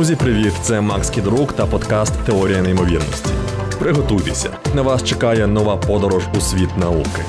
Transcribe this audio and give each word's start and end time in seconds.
Друзі, 0.00 0.16
привіт! 0.16 0.52
Це 0.62 0.80
Макс 0.80 1.10
Кідрук 1.10 1.52
та 1.52 1.66
подкаст 1.66 2.12
Теорія 2.24 2.62
неймовірності. 2.62 3.30
Приготуйтеся, 3.78 4.50
на 4.74 4.82
вас 4.82 5.04
чекає 5.04 5.46
нова 5.46 5.76
подорож 5.76 6.22
у 6.38 6.40
світ 6.40 6.76
науки. 6.76 7.22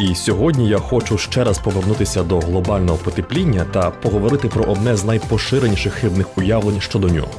І 0.00 0.14
сьогодні 0.14 0.68
я 0.68 0.78
хочу 0.78 1.18
ще 1.18 1.44
раз 1.44 1.58
повернутися 1.58 2.22
до 2.22 2.38
глобального 2.38 2.98
потепління 2.98 3.66
та 3.72 3.90
поговорити 3.90 4.48
про 4.48 4.64
одне 4.64 4.96
з 4.96 5.04
найпоширеніших 5.04 5.92
хибних 5.92 6.38
уявлень 6.38 6.80
щодо 6.80 7.08
нього. 7.08 7.30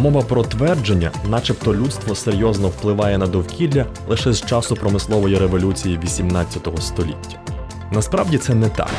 Мова 0.00 0.22
про 0.22 0.42
твердження, 0.42 1.10
начебто 1.30 1.74
людство 1.74 2.14
серйозно 2.14 2.68
впливає 2.68 3.18
на 3.18 3.26
довкілля 3.26 3.86
лише 4.08 4.32
з 4.32 4.42
часу 4.42 4.76
промислової 4.76 5.38
революції 5.38 6.00
18 6.04 6.68
століття. 6.80 7.40
Насправді 7.92 8.38
це 8.38 8.54
не 8.54 8.68
так. 8.68 8.90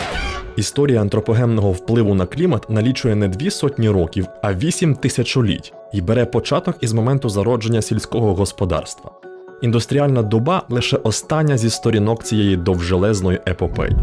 Історія 0.59 1.01
антропогенного 1.01 1.71
впливу 1.71 2.15
на 2.15 2.25
клімат 2.25 2.69
налічує 2.69 3.15
не 3.15 3.27
дві 3.27 3.51
сотні 3.51 3.89
років, 3.89 4.27
а 4.41 4.53
вісім 4.53 4.95
тисячоліть 4.95 5.73
і 5.93 6.01
бере 6.01 6.25
початок 6.25 6.75
із 6.81 6.93
моменту 6.93 7.29
зародження 7.29 7.81
сільського 7.81 8.35
господарства. 8.35 9.11
Індустріальна 9.61 10.21
доба 10.21 10.63
лише 10.69 10.97
остання 10.97 11.57
зі 11.57 11.69
сторінок 11.69 12.23
цієї 12.23 12.57
довжелезної 12.57 13.39
епопеї. 13.47 13.95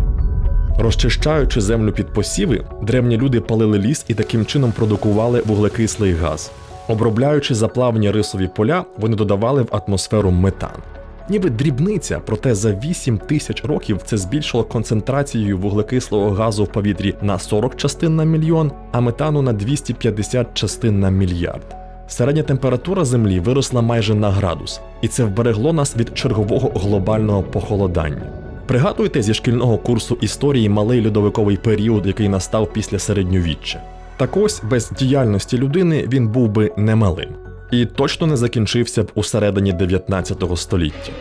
Розчищаючи 0.79 1.61
землю 1.61 1.93
під 1.93 2.07
посіви, 2.07 2.65
древні 2.83 3.17
люди 3.17 3.41
палили 3.41 3.79
ліс 3.79 4.05
і 4.09 4.15
таким 4.15 4.47
чином 4.47 4.73
продукували 4.73 5.43
вуглекислий 5.47 6.13
газ. 6.13 6.53
Обробляючи 6.89 7.55
заплавні 7.55 8.11
рисові 8.11 8.49
поля, 8.57 8.85
вони 8.99 9.17
додавали 9.17 9.63
в 9.63 9.69
атмосферу 9.87 10.31
метан. 10.31 10.96
Ніби 11.29 11.51
дрібниця, 11.51 12.21
проте 12.27 12.55
за 12.55 12.73
8 12.73 13.19
тисяч 13.19 13.65
років 13.65 14.01
це 14.05 14.17
збільшило 14.17 14.65
концентрацію 14.65 15.59
вуглекислого 15.59 16.31
газу 16.31 16.65
в 16.65 16.73
повітрі 16.73 17.15
на 17.23 17.39
40 17.39 17.77
частин 17.77 18.17
на 18.17 18.25
мільйон, 18.25 18.73
а 18.93 19.01
метану 19.01 19.43
на 19.43 19.53
250 19.53 20.55
частин 20.55 21.01
на 21.01 21.11
мільярд. 21.11 21.77
Середня 22.09 22.43
температура 22.43 23.05
Землі 23.05 23.41
виросла 23.41 23.83
майже 23.83 24.15
на 24.15 24.31
градус, 24.31 24.81
і 25.03 25.09
це 25.09 25.25
вберегло 25.25 25.73
нас 25.73 25.97
від 25.97 26.19
чергового 26.19 26.69
глобального 26.75 27.43
похолодання. 27.43 28.33
Пригадуйте 28.67 29.23
зі 29.23 29.35
шкільного 29.35 29.79
курсу 29.79 30.19
історії 30.21 30.69
малий 30.69 31.07
льодовиковий 31.07 31.57
період, 31.57 32.07
який 32.07 32.29
настав 32.29 32.73
після 32.73 32.99
середньовіччя. 32.99 33.83
Так 34.17 34.37
ось 34.37 34.63
без 34.71 34.91
діяльності 34.91 35.59
людини 35.59 36.09
він 36.09 36.29
був 36.29 36.49
би 36.49 36.73
немалим 36.77 37.46
і 37.71 37.87
точно 37.87 38.27
не 38.27 38.37
закінчився 38.37 39.03
б 39.03 39.11
у 39.15 39.23
середині 39.23 39.73
19 39.73 40.45
століття. 40.57 41.13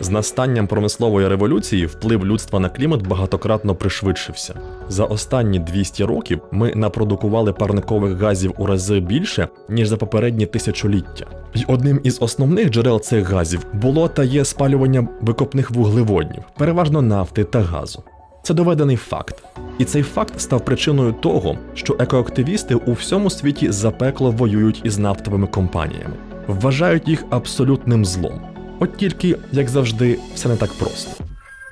З 0.00 0.10
настанням 0.10 0.66
промислової 0.66 1.28
революції 1.28 1.86
вплив 1.86 2.26
людства 2.26 2.60
на 2.60 2.68
клімат 2.68 3.06
багатократно 3.06 3.74
пришвидшився. 3.74 4.54
За 4.88 5.04
останні 5.04 5.58
200 5.58 6.04
років 6.04 6.40
ми 6.52 6.72
напродукували 6.74 7.52
парникових 7.52 8.18
газів 8.18 8.54
у 8.58 8.66
рази 8.66 9.00
більше, 9.00 9.48
ніж 9.68 9.88
за 9.88 9.96
попередні 9.96 10.46
тисячоліття. 10.46 11.26
І 11.54 11.64
одним 11.66 12.00
із 12.04 12.22
основних 12.22 12.70
джерел 12.70 13.00
цих 13.00 13.30
газів 13.30 13.66
було 13.72 14.08
та 14.08 14.24
є 14.24 14.44
спалювання 14.44 15.08
викопних 15.20 15.70
вуглеводнів, 15.70 16.42
переважно 16.58 17.02
нафти 17.02 17.44
та 17.44 17.60
газу. 17.60 18.02
Це 18.42 18.54
доведений 18.54 18.96
факт. 18.96 19.44
І 19.78 19.84
цей 19.84 20.02
факт 20.02 20.40
став 20.40 20.64
причиною 20.64 21.12
того, 21.12 21.58
що 21.74 21.96
екоактивісти 21.98 22.74
у 22.74 22.92
всьому 22.92 23.30
світі 23.30 23.70
запекло 23.70 24.30
воюють 24.30 24.80
із 24.84 24.98
нафтовими 24.98 25.46
компаніями, 25.46 26.14
вважають 26.46 27.08
їх 27.08 27.24
абсолютним 27.30 28.04
злом. 28.04 28.40
От 28.80 28.96
тільки, 28.96 29.36
як 29.52 29.68
завжди, 29.68 30.18
все 30.34 30.48
не 30.48 30.56
так 30.56 30.72
просто. 30.72 31.24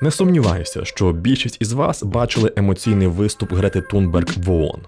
Не 0.03 0.11
сумніваюся, 0.11 0.85
що 0.85 1.13
більшість 1.13 1.57
із 1.61 1.73
вас 1.73 2.03
бачили 2.03 2.53
емоційний 2.57 3.09
виступ 3.09 3.53
Грети 3.53 3.81
Тунберг 3.81 4.29
в 4.37 4.51
ООН. 4.51 4.81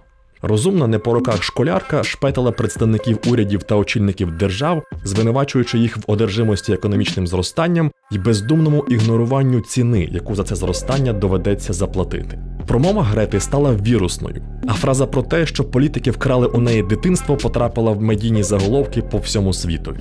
Розумна 0.43 0.87
не 0.87 0.99
по 0.99 1.15
роках 1.15 1.43
школярка 1.43 2.03
шпетала 2.03 2.53
представників 2.53 3.19
урядів 3.27 3.63
та 3.63 3.77
очільників 3.77 4.33
держав, 4.33 4.83
звинувачуючи 5.05 5.79
їх 5.79 5.97
в 5.97 6.01
одержимості 6.07 6.73
економічним 6.73 7.27
зростанням 7.27 7.91
і 8.13 8.19
бездумному 8.19 8.85
ігноруванню 8.89 9.61
ціни, 9.61 10.09
яку 10.13 10.35
за 10.35 10.45
це 10.45 10.55
зростання 10.55 11.13
доведеться 11.13 11.73
заплатити. 11.73 12.39
Промова 12.67 13.03
Грети 13.03 13.41
стала 13.41 13.75
вірусною, 13.75 14.43
а 14.69 14.73
фраза 14.73 15.07
про 15.07 15.23
те, 15.23 15.47
що 15.47 15.65
політики 15.65 16.11
вкрали 16.11 16.47
у 16.47 16.59
неї 16.59 16.83
дитинство, 16.83 17.37
потрапила 17.37 17.93
в 17.93 18.03
медійні 18.03 18.43
заголовки 18.43 19.03
по 19.03 19.19
всьому 19.19 19.53
світу. 19.53 19.97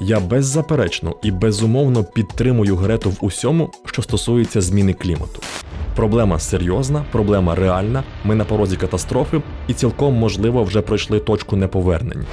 Я 0.00 0.20
беззаперечно 0.20 1.14
і 1.22 1.30
безумовно 1.30 2.04
підтримую 2.04 2.76
Грету 2.76 3.10
в 3.10 3.16
усьому, 3.20 3.70
що 3.84 4.02
стосується 4.02 4.60
зміни 4.60 4.92
клімату. 4.92 5.40
Проблема 5.96 6.38
серйозна, 6.38 7.04
проблема 7.12 7.54
реальна. 7.54 8.02
Ми 8.24 8.34
на 8.34 8.44
порозі 8.44 8.76
катастрофи, 8.76 9.40
і 9.68 9.72
цілком 9.72 10.14
можливо 10.14 10.64
вже 10.64 10.80
пройшли 10.80 11.18
точку 11.20 11.56
неповернення. 11.56 12.24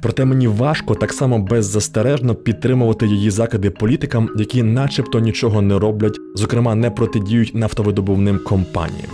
Проте 0.00 0.24
мені 0.24 0.48
важко 0.48 0.94
так 0.94 1.12
само 1.12 1.38
беззастережно 1.38 2.34
підтримувати 2.34 3.06
її 3.06 3.30
закиди 3.30 3.70
політикам, 3.70 4.30
які 4.36 4.62
начебто 4.62 5.20
нічого 5.20 5.62
не 5.62 5.78
роблять, 5.78 6.18
зокрема 6.34 6.74
не 6.74 6.90
протидіють 6.90 7.54
нафтовидобувним 7.54 8.38
компаніям. 8.38 9.10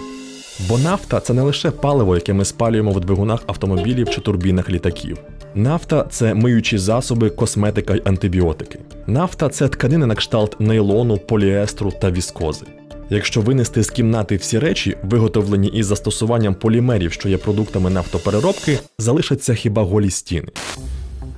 Бо 0.69 0.79
нафта 0.79 1.21
це 1.21 1.35
не 1.35 1.43
лише 1.43 1.71
паливо, 1.71 2.15
яке 2.15 2.33
ми 2.33 2.45
спалюємо 2.45 2.91
в 2.91 3.01
двигунах 3.01 3.43
автомобілів 3.47 4.11
чи 4.11 4.21
турбінах 4.21 4.71
літаків. 4.71 5.19
Нафта 5.55 6.07
це 6.11 6.35
миючі 6.35 6.79
засоби, 6.79 7.31
косметика 7.31 7.95
й 7.95 8.03
антибіотики. 8.05 8.79
Нафта 9.07 9.49
це 9.49 9.69
тканини 9.69 10.07
на 10.07 10.15
кшталт 10.15 10.61
нейлону, 10.61 11.17
поліестру 11.17 11.93
та 12.01 12.11
віскози. 12.11 12.67
Якщо 13.15 13.41
винести 13.41 13.83
з 13.83 13.91
кімнати 13.91 14.37
всі 14.37 14.59
речі, 14.59 14.97
виготовлені 15.03 15.69
із 15.69 15.87
застосуванням 15.87 16.55
полімерів, 16.55 17.13
що 17.13 17.29
є 17.29 17.39
продуктами 17.39 17.91
нафтопереробки, 17.91 18.79
залишаться 18.99 19.55
хіба 19.55 19.83
голі 19.83 20.11
стіни. 20.11 20.49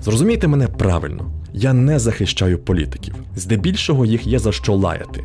Зрозумійте 0.03 0.49
мене 0.49 0.69
правильно, 0.69 1.31
я 1.53 1.73
не 1.73 1.99
захищаю 1.99 2.59
політиків, 2.59 3.15
здебільшого 3.37 4.05
їх 4.05 4.27
є 4.27 4.39
за 4.39 4.53
що 4.53 4.75
лаяти. 4.75 5.25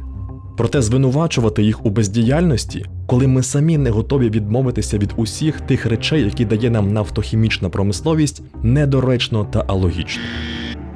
Проте 0.58 0.82
звинувачувати 0.82 1.64
їх 1.64 1.86
у 1.86 1.90
бездіяльності, 1.90 2.86
коли 3.08 3.28
ми 3.28 3.44
самі 3.44 3.78
не 3.78 3.90
готові 3.90 4.30
відмовитися 4.30 4.98
від 4.98 5.14
усіх 5.16 5.62
тих 5.62 5.86
речей, 5.86 6.24
які 6.24 6.46
дає 6.46 6.70
нам 6.70 6.94
нафтохімічна 6.94 7.70
промисловість, 7.70 8.42
недоречно 8.64 9.46
та 9.46 9.64
алогічно. 9.68 10.24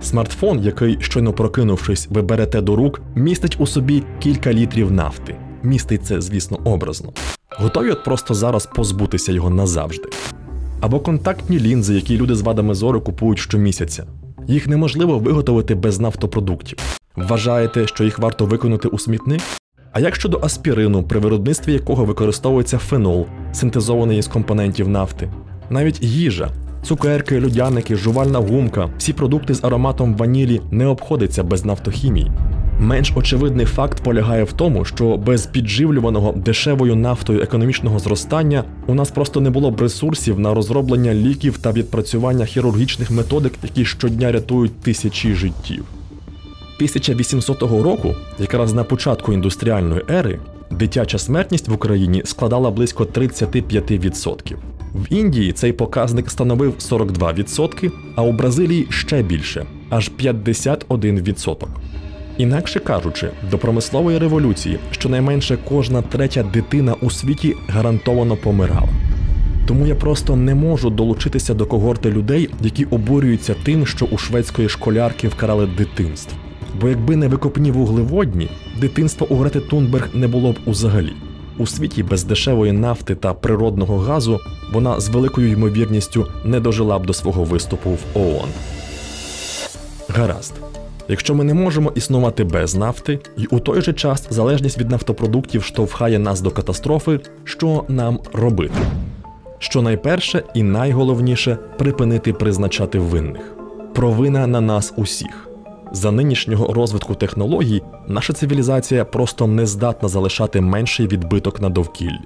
Смартфон, 0.02 0.60
який, 0.60 0.98
щойно 1.00 1.34
прокинувшись, 1.34 2.08
ви 2.10 2.22
берете 2.22 2.62
до 2.62 2.76
рук, 2.76 3.02
містить 3.16 3.56
у 3.60 3.68
собі 3.68 4.04
кілька 4.20 4.54
літрів 4.54 4.92
нафти. 4.92 5.36
Містить 5.66 6.06
це, 6.06 6.22
звісно, 6.22 6.60
образно. 6.64 7.10
Готові 7.58 7.92
от 7.92 8.04
просто 8.04 8.34
зараз 8.34 8.66
позбутися 8.66 9.32
його 9.32 9.50
назавжди. 9.50 10.10
Або 10.82 11.00
контактні 11.00 11.60
лінзи, 11.60 11.94
які 11.96 12.18
люди 12.18 12.36
з 12.36 12.42
вадами 12.42 12.74
зору 12.74 13.02
купують 13.02 13.40
щомісяця. 13.40 14.06
Їх 14.48 14.68
неможливо 14.68 15.20
виготовити 15.20 15.76
без 15.76 16.00
нафтопродуктів. 16.00 16.78
Вважаєте, 17.16 17.88
що 17.88 18.04
їх 18.04 18.20
варто 18.20 18.46
виконати 18.46 18.88
у 18.88 19.00
смітник? 19.00 19.42
А 19.92 20.00
як 20.00 20.16
щодо 20.16 20.40
аспірину, 20.44 21.04
при 21.04 21.20
виробництві 21.20 21.74
якого 21.74 22.06
використовується 22.06 22.78
фенол, 22.78 23.26
синтезований 23.54 24.20
із 24.20 24.28
компонентів 24.28 24.88
нафти? 24.90 25.32
Навіть 25.70 26.04
їжа, 26.04 26.50
цукерки, 26.84 27.40
людяники, 27.40 27.96
жувальна 27.96 28.40
гумка, 28.40 28.90
всі 28.98 29.14
продукти 29.14 29.54
з 29.54 29.64
ароматом 29.64 30.16
ванілі 30.16 30.62
не 30.72 30.86
обходяться 30.86 31.44
без 31.44 31.66
нафтохімії. 31.66 32.32
Менш 32.80 33.12
очевидний 33.16 33.66
факт 33.66 34.04
полягає 34.04 34.44
в 34.44 34.54
тому, 34.54 34.86
що 34.86 35.18
без 35.18 35.46
підживлюваного 35.46 36.32
дешевою 36.32 36.96
нафтою 36.96 37.42
економічного 37.42 38.00
зростання 38.00 38.64
у 38.88 38.94
нас 38.94 39.12
просто 39.12 39.42
не 39.42 39.50
було 39.50 39.72
б 39.72 39.82
ресурсів 39.82 40.40
на 40.40 40.54
розроблення 40.54 41.14
ліків 41.14 41.58
та 41.58 41.72
відпрацювання 41.72 42.46
хірургічних 42.46 43.12
методик, 43.12 43.54
які 43.64 43.86
щодня 43.86 44.32
рятують 44.32 44.80
тисячі 44.80 45.34
життів. 45.34 45.84
1800 46.76 47.62
року, 47.62 48.16
якраз 48.40 48.74
на 48.74 48.84
початку 48.84 49.34
індустріальної 49.34 50.02
ери, 50.10 50.40
дитяча 50.72 51.18
смертність 51.18 51.68
в 51.68 51.74
Україні 51.74 52.22
складала 52.26 52.72
близько 52.72 53.04
35%. 53.04 54.56
В 54.96 55.14
Індії 55.14 55.52
цей 55.52 55.74
показник 55.74 56.32
становив 56.32 56.74
42%, 56.80 57.92
а 58.16 58.22
у 58.22 58.32
Бразилії 58.32 58.88
ще 58.90 59.24
більше 59.24 59.66
аж 59.90 60.12
51%. 60.20 61.68
Інакше 62.38 62.80
кажучи, 62.80 63.30
до 63.52 63.58
промислової 63.58 64.18
революції 64.18 64.80
щонайменше 64.92 65.58
кожна 65.70 66.02
третя 66.02 66.44
дитина 66.44 66.96
у 67.02 67.10
світі 67.10 67.56
гарантовано 67.68 68.36
помирала. 68.36 68.90
Тому 69.68 69.88
я 69.88 69.96
просто 69.96 70.36
не 70.36 70.56
можу 70.56 70.90
долучитися 70.90 71.54
до 71.54 71.66
когорти 71.66 72.12
людей, 72.12 72.50
які 72.62 72.86
обурюються 72.86 73.56
тим, 73.64 73.86
що 73.86 74.06
у 74.06 74.18
шведської 74.18 74.70
школярки 74.70 75.28
вкрали 75.28 75.68
дитинство. 75.78 76.38
Бо 76.82 76.90
якби 76.90 77.16
не 77.16 77.28
викопні 77.28 77.72
вуглеводні, 77.72 78.50
дитинства 78.80 79.28
у 79.30 79.36
Грети 79.36 79.60
Тунберг 79.60 80.10
не 80.14 80.28
було 80.28 80.52
б 80.52 80.56
узагалі. 80.66 81.14
У 81.58 81.68
світі 81.68 82.04
без 82.04 82.24
дешевої 82.24 82.72
нафти 82.72 83.16
та 83.16 83.34
природного 83.34 83.98
газу 83.98 84.40
вона 84.74 85.00
з 85.00 85.10
великою 85.10 85.52
ймовірністю 85.52 86.28
не 86.46 86.60
дожила 86.60 87.00
б 87.00 87.06
до 87.06 87.14
свого 87.14 87.44
виступу 87.44 87.90
в 87.90 88.18
ООН. 88.18 88.50
Гаразд. 90.10 90.75
Якщо 91.08 91.36
ми 91.36 91.44
не 91.44 91.54
можемо 91.54 91.92
існувати 91.96 92.44
без 92.44 92.76
нафти, 92.76 93.20
і 93.38 93.46
у 93.46 93.60
той 93.60 93.82
же 93.82 93.94
час 93.94 94.28
залежність 94.30 94.78
від 94.78 94.92
нафтопродуктів 94.92 95.64
штовхає 95.64 96.20
нас 96.20 96.42
до 96.42 96.52
катастрофи, 96.52 97.20
що 97.44 97.86
нам 97.88 98.20
робити? 98.34 98.82
що 99.60 99.82
найперше 99.82 100.44
і 100.54 100.64
найголовніше 100.64 101.58
припинити 101.78 102.34
призначати 102.34 103.00
винних. 103.00 103.56
Провина 103.94 104.48
на 104.48 104.62
нас 104.62 104.94
усіх. 104.96 105.50
За 105.92 106.12
нинішнього 106.12 106.74
розвитку 106.74 107.16
технологій 107.16 107.82
наша 108.08 108.34
цивілізація 108.34 109.06
просто 109.06 109.48
не 109.48 109.66
здатна 109.66 110.10
залишати 110.10 110.62
менший 110.62 111.08
відбиток 111.08 111.62
на 111.62 111.70
довкіллі. 111.70 112.20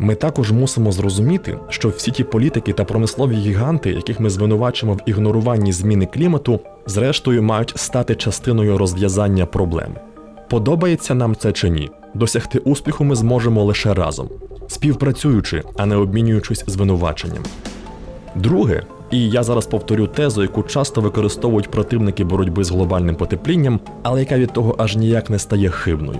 Ми 0.00 0.14
також 0.14 0.52
мусимо 0.52 0.92
зрозуміти, 0.92 1.58
що 1.68 1.88
всі 1.88 2.10
ті 2.10 2.24
політики 2.24 2.72
та 2.72 2.84
промислові 2.84 3.34
гіганти, 3.34 3.90
яких 3.90 4.20
ми 4.20 4.30
звинувачимо 4.30 4.94
в 4.94 5.00
ігноруванні 5.06 5.72
зміни 5.72 6.06
клімату, 6.06 6.60
зрештою 6.86 7.42
мають 7.42 7.72
стати 7.76 8.14
частиною 8.14 8.78
розв'язання 8.78 9.46
проблеми. 9.46 9.94
Подобається 10.50 11.14
нам 11.14 11.36
це 11.36 11.52
чи 11.52 11.70
ні? 11.70 11.90
Досягти 12.14 12.58
успіху 12.58 13.04
ми 13.04 13.14
зможемо 13.14 13.64
лише 13.64 13.94
разом, 13.94 14.28
співпрацюючи, 14.68 15.62
а 15.76 15.86
не 15.86 15.96
обмінюючись 15.96 16.64
звинуваченням. 16.66 17.42
Друге, 18.34 18.82
і 19.10 19.30
я 19.30 19.42
зараз 19.42 19.66
повторю 19.66 20.06
тезу, 20.06 20.42
яку 20.42 20.62
часто 20.62 21.00
використовують 21.00 21.70
противники 21.70 22.24
боротьби 22.24 22.64
з 22.64 22.70
глобальним 22.70 23.14
потеплінням, 23.14 23.80
але 24.02 24.20
яка 24.20 24.38
від 24.38 24.52
того 24.52 24.74
аж 24.78 24.96
ніяк 24.96 25.30
не 25.30 25.38
стає 25.38 25.68
хибною. 25.68 26.18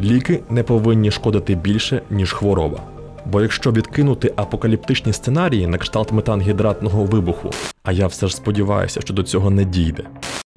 Ліки 0.00 0.40
не 0.50 0.62
повинні 0.62 1.10
шкодити 1.10 1.54
більше, 1.54 2.02
ніж 2.10 2.32
хвороба. 2.32 2.78
Бо 3.26 3.42
якщо 3.42 3.72
відкинути 3.72 4.32
апокаліптичні 4.36 5.12
сценарії 5.12 5.66
на 5.66 5.78
кшталт 5.78 6.12
метангідратного 6.12 7.04
вибуху, 7.04 7.50
а 7.82 7.92
я 7.92 8.06
все 8.06 8.26
ж 8.26 8.36
сподіваюся, 8.36 9.00
що 9.00 9.14
до 9.14 9.22
цього 9.22 9.50
не 9.50 9.64
дійде, 9.64 10.02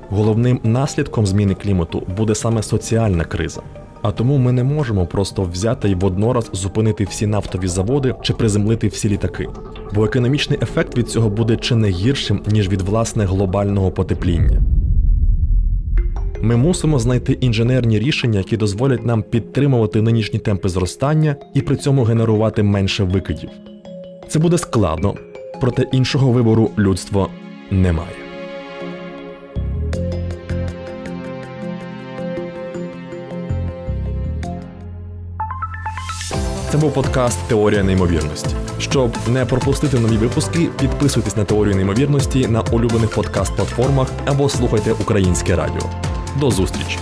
головним 0.10 0.60
наслідком 0.64 1.26
зміни 1.26 1.56
клімату 1.56 2.04
буде 2.18 2.36
саме 2.36 2.64
соціальна 2.64 3.24
криза. 3.24 3.62
А 4.02 4.12
тому 4.12 4.38
ми 4.38 4.52
не 4.52 4.64
можемо 4.64 5.06
просто 5.06 5.44
взяти 5.44 5.90
і 5.90 5.96
воднораз 5.96 6.50
зупинити 6.54 7.04
всі 7.04 7.28
нафтові 7.28 7.68
заводи 7.68 8.16
чи 8.22 8.34
приземлити 8.34 8.88
всі 8.88 9.10
літаки, 9.10 9.48
бо 9.94 10.06
економічний 10.06 10.60
ефект 10.62 10.98
від 10.98 11.10
цього 11.10 11.30
буде 11.30 11.58
чи 11.58 11.76
не 11.76 11.90
гіршим, 11.90 12.42
ніж 12.48 12.70
від 12.70 12.82
власне 12.82 13.26
глобального 13.26 13.92
потепління. 13.92 14.62
Ми 16.46 16.56
мусимо 16.56 17.00
знайти 17.00 17.34
інженерні 17.34 18.00
рішення, 18.00 18.38
які 18.40 18.58
дозволять 18.58 19.06
нам 19.06 19.24
підтримувати 19.24 20.02
нинішні 20.02 20.40
темпи 20.40 20.70
зростання 20.70 21.36
і 21.54 21.62
при 21.62 21.76
цьому 21.76 22.04
генерувати 22.04 22.64
менше 22.64 23.04
викидів. 23.04 23.50
Це 24.28 24.40
буде 24.40 24.58
складно, 24.58 25.16
проте 25.62 25.86
іншого 25.92 26.32
вибору 26.32 26.72
людство 26.78 27.30
не 27.72 27.94
має. 27.94 28.16
Це 36.70 36.78
був 36.78 36.94
подкаст 36.94 37.40
Теорія 37.48 37.84
неймовірності. 37.84 38.56
Щоб 38.80 39.12
не 39.34 39.46
пропустити 39.46 40.00
нові 40.00 40.18
випуски, 40.18 40.70
підписуйтесь 40.80 41.38
на 41.38 41.44
теорію 41.44 41.76
неймовірності 41.76 42.48
на 42.48 42.62
улюблених 42.62 43.18
подкаст-платформах 43.18 44.08
або 44.26 44.50
слухайте 44.50 44.92
українське 44.92 45.56
радіо. 45.56 46.13
До 46.36 46.52
зустрічі! 46.52 47.00